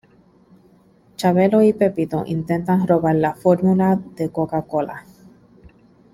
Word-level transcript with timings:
Chabelo 1.15 1.61
y 1.61 1.73
Pepito 1.73 2.23
intentan 2.25 2.87
robar 2.87 3.13
la 3.17 3.35
Formula 3.35 4.01
de 4.15 4.31
Coca 4.31 4.63
Cola. 4.63 5.03